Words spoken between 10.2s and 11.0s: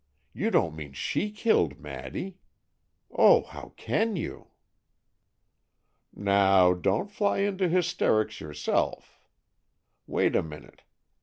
a minute.